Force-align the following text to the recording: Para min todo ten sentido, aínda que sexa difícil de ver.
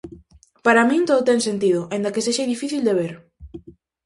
Para 0.65 0.87
min 0.89 1.01
todo 1.09 1.27
ten 1.29 1.39
sentido, 1.47 1.81
aínda 1.93 2.13
que 2.13 2.23
sexa 2.25 2.51
difícil 2.53 2.81
de 2.87 2.93
ver. 2.99 3.13